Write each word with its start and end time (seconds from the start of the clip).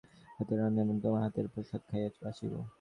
আজ 0.39 0.49
অনেক 0.55 0.57
দিন 0.75 0.75
পরে 0.75 0.75
তোমার 0.75 0.75
হাতের 0.75 0.75
রান্না 0.77 0.81
এবং 0.85 0.95
তোমার 1.03 1.21
পাতের 1.23 1.45
প্রসাদ 1.53 1.81
খাইয়া 1.89 2.09
বাঁচিব। 2.23 2.53